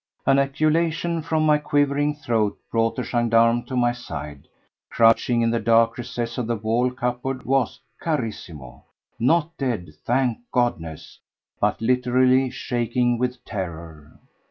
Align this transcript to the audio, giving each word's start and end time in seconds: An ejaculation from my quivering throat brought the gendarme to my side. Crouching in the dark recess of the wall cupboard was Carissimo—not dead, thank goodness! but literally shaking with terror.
An 0.25 0.39
ejaculation 0.39 1.21
from 1.21 1.45
my 1.45 1.59
quivering 1.59 2.15
throat 2.15 2.57
brought 2.71 2.95
the 2.95 3.03
gendarme 3.03 3.61
to 3.65 3.75
my 3.75 3.91
side. 3.91 4.47
Crouching 4.89 5.43
in 5.43 5.51
the 5.51 5.59
dark 5.59 5.95
recess 5.95 6.39
of 6.39 6.47
the 6.47 6.55
wall 6.55 6.89
cupboard 6.89 7.43
was 7.45 7.79
Carissimo—not 8.01 9.55
dead, 9.59 9.89
thank 10.03 10.39
goodness! 10.51 11.19
but 11.59 11.79
literally 11.81 12.49
shaking 12.49 13.19
with 13.19 13.45
terror. 13.45 14.17